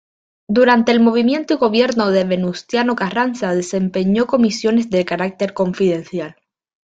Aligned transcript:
Durante 0.49 0.91
el 0.91 0.99
movimiento 0.99 1.53
y 1.53 1.57
gobierno 1.57 2.09
de 2.09 2.23
Venustiano 2.23 2.95
Carranza 2.95 3.53
desempeñó 3.53 4.25
comisiones 4.25 4.89
de 4.89 5.05
carácter 5.05 5.53
confidencial. 5.53 6.37